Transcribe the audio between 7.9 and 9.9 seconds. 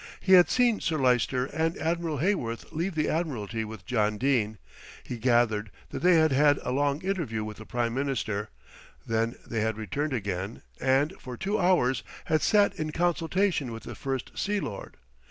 Minister, then they had